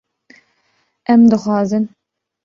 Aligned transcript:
Em 1.15 1.21
dixwazin 1.33 1.85